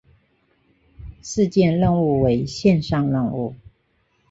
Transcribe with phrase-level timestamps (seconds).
[1.21, 3.53] 事件任务为线上任务。